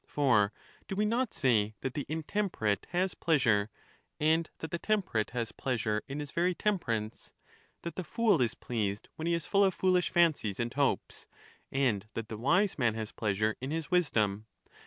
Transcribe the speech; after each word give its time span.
For 0.07 0.51
do 0.87 0.95
we 0.95 1.05
not 1.05 1.31
say 1.31 1.75
that 1.81 1.93
the 1.93 2.07
intemperate 2.09 2.87
has 2.89 3.13
socratbs, 3.13 3.19
pleasure, 3.19 3.69
and 4.19 4.49
that 4.57 4.71
the 4.71 4.79
temperate 4.79 5.29
has 5.29 5.51
pleasure 5.51 6.01
in 6.07 6.19
his 6.19 6.31
very 6.31 6.55
Protarchus. 6.55 6.57
temperance,— 6.57 7.33
that 7.83 7.95
the 7.95 8.03
fool 8.03 8.41
is 8.41 8.55
pleased 8.55 9.09
when 9.15 9.27
he 9.27 9.35
is 9.35 9.45
full 9.45 9.63
of 9.63 9.75
foolish 9.75 10.09
fancies 10.09 10.59
and 10.59 10.73
hopes, 10.73 11.27
and 11.71 12.07
that 12.15 12.29
the 12.29 12.37
wise 12.39 12.79
man 12.79 12.95
has 12.95 13.11
plea 13.11 13.35
sure 13.35 13.55
in 13.61 13.69
his 13.69 13.91
wisdom? 13.91 14.47